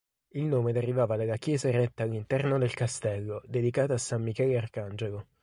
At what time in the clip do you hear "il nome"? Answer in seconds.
0.29-0.71